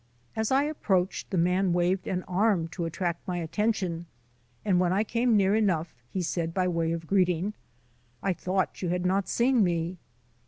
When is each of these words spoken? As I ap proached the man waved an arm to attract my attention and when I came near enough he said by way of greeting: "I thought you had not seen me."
As 0.35 0.51
I 0.51 0.65
ap 0.67 0.81
proached 0.83 1.25
the 1.29 1.37
man 1.37 1.73
waved 1.73 2.07
an 2.07 2.23
arm 2.23 2.69
to 2.69 2.85
attract 2.85 3.27
my 3.27 3.37
attention 3.37 4.07
and 4.65 4.79
when 4.79 4.91
I 4.91 5.03
came 5.03 5.37
near 5.37 5.53
enough 5.53 5.93
he 6.09 6.23
said 6.23 6.55
by 6.55 6.67
way 6.67 6.91
of 6.91 7.05
greeting: 7.05 7.53
"I 8.23 8.33
thought 8.33 8.81
you 8.81 8.89
had 8.89 9.05
not 9.05 9.29
seen 9.29 9.63
me." 9.63 9.99